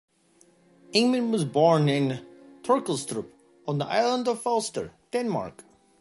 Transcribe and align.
Ingemann 0.93 1.31
was 1.31 1.45
born 1.45 1.87
in 1.87 2.25
Torkilstrup, 2.63 3.29
on 3.67 3.77
the 3.77 3.85
island 3.85 4.27
of 4.27 4.41
Falster, 4.41 4.89
Denmark. 5.11 5.63